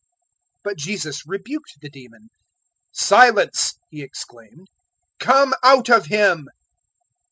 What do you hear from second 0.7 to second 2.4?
Jesus rebuked the demon.